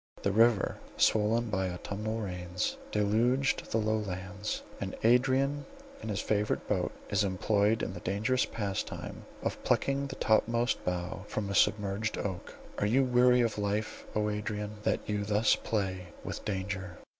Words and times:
The 0.23 0.31
river 0.31 0.79
swollen 0.97 1.51
by 1.51 1.69
autumnal 1.69 2.21
rains, 2.21 2.75
deluged 2.91 3.69
the 3.71 3.77
low 3.77 3.97
lands, 3.97 4.63
and 4.79 4.95
Adrian 5.03 5.63
in 6.01 6.09
his 6.09 6.19
favourite 6.19 6.67
boat 6.67 6.91
is 7.11 7.23
employed 7.23 7.83
in 7.83 7.93
the 7.93 7.99
dangerous 7.99 8.45
pastime 8.47 9.27
of 9.43 9.63
plucking 9.63 10.07
the 10.07 10.15
topmost 10.15 10.83
bough 10.83 11.23
from 11.27 11.51
a 11.51 11.53
submerged 11.53 12.17
oak. 12.17 12.55
Are 12.79 12.87
you 12.87 13.03
weary 13.03 13.41
of 13.41 13.59
life, 13.59 14.07
O 14.15 14.31
Adrian, 14.31 14.77
that 14.81 15.07
you 15.07 15.23
thus 15.23 15.55
play 15.55 16.07
with 16.23 16.43
danger? 16.45 16.97